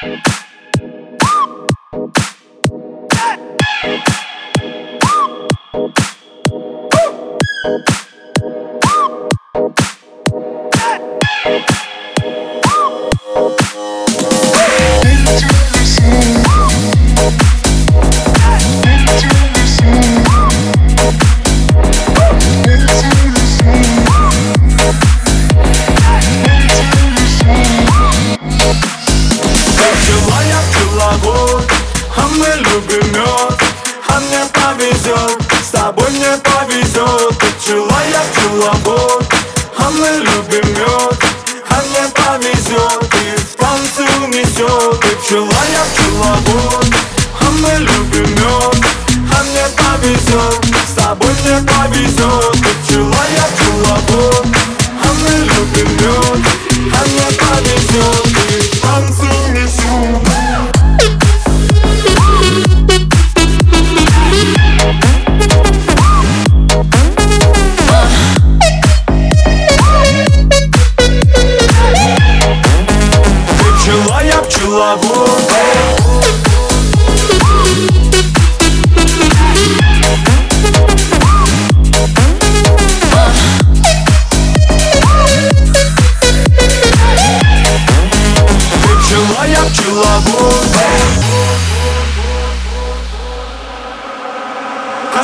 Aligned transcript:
Thank 0.00 0.37
поймет 40.60 41.18
А 41.70 41.82
мне 41.82 42.08
повезет. 42.14 43.14
И 43.14 43.40
в 43.40 43.56
танцы 43.56 44.04
унесет 44.22 45.04
И 45.04 45.16
пчела 45.16 45.52
я 45.72 45.84
пчеловод 45.94 46.77
голову 74.78 75.26
Пчела 89.00 89.46
я 89.46 89.64
пчеловод. 89.64 90.68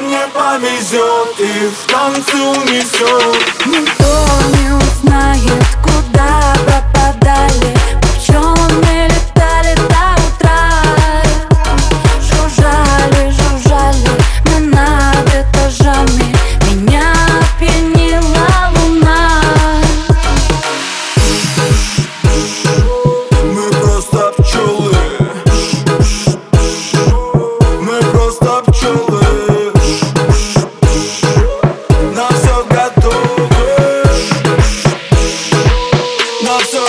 Мне 0.00 0.20
повезет 0.32 1.38
и 1.38 1.68
в 1.68 1.92
танце 1.92 2.36
унесет 2.36 4.09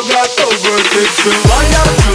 got 0.10 0.30
over, 0.42 0.78
takes 0.90 1.26
a 1.28 1.34
while 1.48 2.11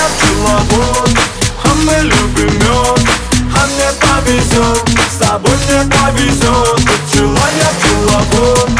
Я 0.00 0.06
лагун 0.44 1.14
А 1.62 1.74
мы 1.74 1.92
любим 2.04 2.54
мед 2.54 3.08
А 3.54 3.66
мне 3.66 3.90
повезет, 4.00 4.88
с 5.12 5.18
тобой 5.18 5.52
мне 5.68 5.92
повезет 5.92 6.80
пчела, 7.06 7.46
я 7.58 7.68
пчеловод 7.76 8.70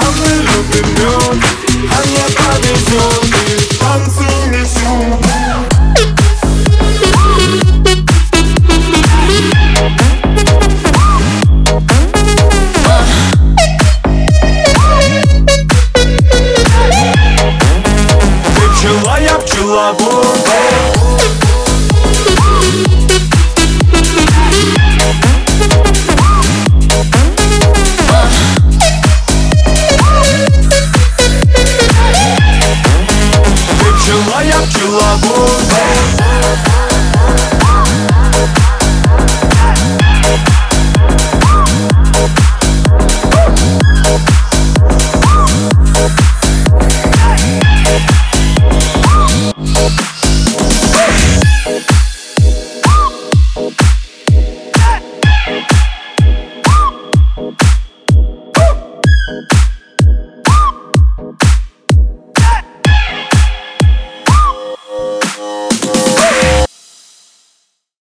А 0.00 0.06
мы 0.18 0.34
любим 0.42 0.88
мед 0.94 1.44
А 1.92 2.02
мне 2.08 2.24
повезет 2.34 3.43
moja 19.14 19.38
czuła 19.38 19.92
bóle 19.92 20.93